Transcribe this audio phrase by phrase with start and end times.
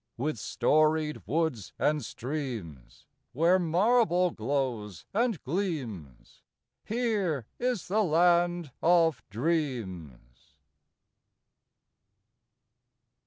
[0.17, 6.41] With storied woods and streams, Where marble glows and gleams,
[6.83, 10.55] Here is the land of Dreams.